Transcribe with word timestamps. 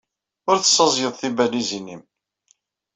Ur 0.49 0.57
tessaẓyed 0.59 1.13
tibalizin-nnem. 1.19 2.01